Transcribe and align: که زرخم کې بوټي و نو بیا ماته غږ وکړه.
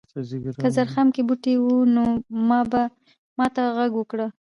که 0.61 0.67
زرخم 0.75 1.07
کې 1.15 1.21
بوټي 1.27 1.55
و 1.59 1.65
نو 1.95 2.03
بیا 2.71 2.81
ماته 3.37 3.63
غږ 3.77 3.91
وکړه. 3.97 4.27